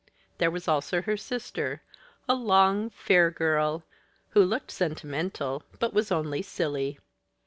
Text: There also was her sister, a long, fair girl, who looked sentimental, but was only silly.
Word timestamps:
There 0.39 0.49
also 0.51 0.97
was 0.97 1.05
her 1.05 1.15
sister, 1.15 1.83
a 2.27 2.33
long, 2.33 2.89
fair 2.89 3.29
girl, 3.29 3.83
who 4.29 4.43
looked 4.43 4.71
sentimental, 4.71 5.61
but 5.77 5.93
was 5.93 6.11
only 6.11 6.41
silly. 6.41 6.97